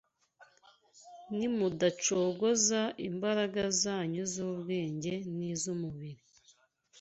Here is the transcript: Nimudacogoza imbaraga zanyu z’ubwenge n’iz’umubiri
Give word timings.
Nimudacogoza 1.37 2.81
imbaraga 3.09 3.61
zanyu 3.81 4.23
z’ubwenge 4.33 5.13
n’iz’umubiri 5.35 6.23